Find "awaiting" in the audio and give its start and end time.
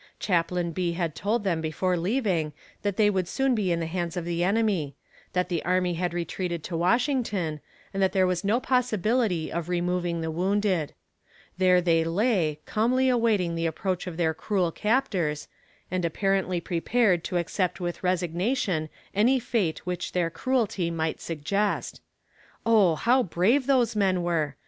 13.09-13.53